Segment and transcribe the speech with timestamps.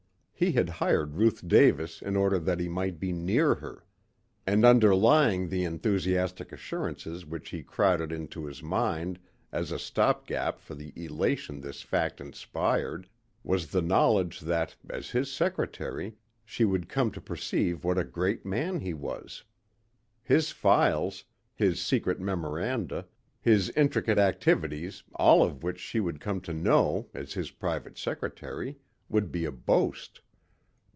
[0.43, 3.85] He had hired Ruth Davis in order that he might be near her.
[4.47, 9.19] And underlying the enthusiastic assurances which he crowded into his mind
[9.51, 13.07] as a stop gap for the elation this fact inspired,
[13.43, 18.43] was the knowledge that, as his secretary, she would come to perceive what a great
[18.43, 19.43] man he was.
[20.23, 21.23] His files,
[21.53, 23.05] his secret memoranda,
[23.39, 28.79] his intricate activities all of which she would come to know as his private secretary
[29.07, 30.19] would be a boast.